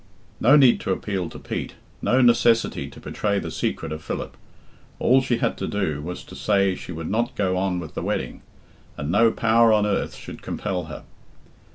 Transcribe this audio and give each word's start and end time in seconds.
No 0.39 0.55
need 0.55 0.79
to 0.79 0.91
appeal 0.91 1.29
to 1.29 1.37
Pete; 1.37 1.75
no 2.01 2.21
necessity 2.21 2.89
to 2.89 2.99
betray 2.99 3.37
the 3.37 3.51
secret 3.51 3.91
of 3.91 4.03
Philip. 4.03 4.35
All 4.97 5.21
she 5.21 5.37
had 5.37 5.57
to 5.57 5.67
do 5.67 6.01
was 6.01 6.23
to 6.23 6.35
say 6.35 6.73
she 6.73 6.91
would 6.91 7.07
not 7.11 7.35
go 7.35 7.55
on 7.55 7.79
with 7.79 7.93
the 7.93 8.01
wedding, 8.01 8.41
and 8.97 9.11
no 9.11 9.29
power 9.29 9.71
on 9.71 9.85
earth 9.85 10.15
should 10.15 10.41
compel 10.41 10.85
her. 10.85 11.03